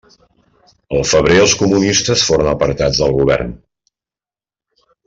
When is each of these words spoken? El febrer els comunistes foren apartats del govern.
El 0.99 1.05
febrer 1.09 1.37
els 1.43 1.53
comunistes 1.61 2.25
foren 2.31 2.51
apartats 2.55 3.05
del 3.05 3.17
govern. 3.21 3.57